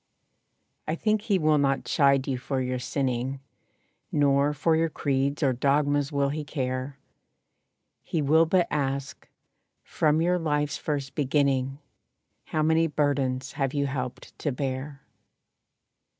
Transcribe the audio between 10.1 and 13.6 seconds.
your life's first beginning How many burdens